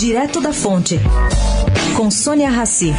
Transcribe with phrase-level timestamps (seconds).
[0.00, 0.98] Direto da Fonte,
[1.94, 2.90] com Sônia Rassi.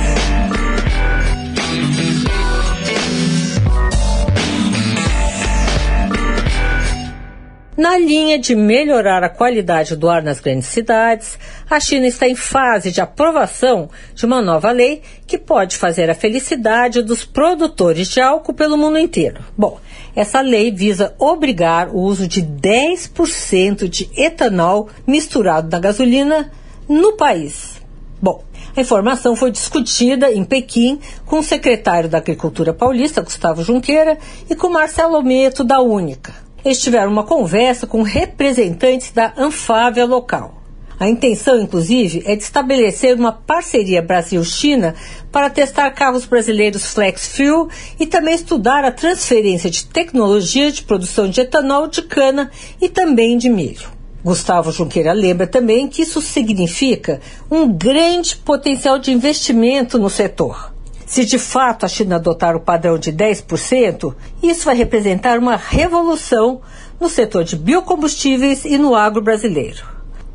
[7.76, 12.36] Na linha de melhorar a qualidade do ar nas grandes cidades, a China está em
[12.36, 18.22] fase de aprovação de uma nova lei que pode fazer a felicidade dos produtores de
[18.22, 19.44] álcool pelo mundo inteiro.
[19.58, 19.80] Bom,
[20.16, 26.52] essa lei visa obrigar o uso de 10% de etanol misturado na gasolina
[26.88, 27.82] no país.
[28.22, 28.44] Bom,
[28.76, 34.18] a informação foi discutida em Pequim com o secretário da Agricultura paulista, Gustavo Junqueira,
[34.50, 36.34] e com Marcelo Meto, da Única.
[36.64, 40.62] Eles tiveram uma conversa com representantes da Anfávia local.
[41.00, 44.94] A intenção, inclusive, é de estabelecer uma parceria Brasil-China
[45.32, 47.68] para testar carros brasileiros flex fuel
[48.00, 53.36] e também estudar a transferência de tecnologia de produção de etanol de cana e também
[53.36, 54.01] de milho.
[54.24, 60.72] Gustavo Junqueira lembra também que isso significa um grande potencial de investimento no setor.
[61.08, 66.62] Se de fato a China adotar o padrão de 10%, isso vai representar uma revolução
[67.00, 69.84] no setor de biocombustíveis e no agro brasileiro.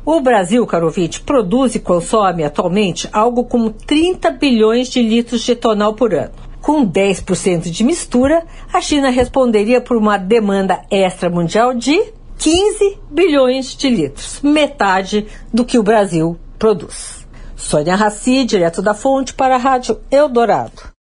[0.05, 5.53] O Brasil, caro ouvinte, produz e consome atualmente algo como 30 bilhões de litros de
[5.53, 6.31] etanol por ano.
[6.61, 13.75] Com 10% de mistura, a China responderia por uma demanda extra mundial de 15 bilhões
[13.75, 17.25] de litros, metade do que o Brasil produz.
[17.55, 20.95] Sônia Raci, direto da fonte para a Rádio Eldorado.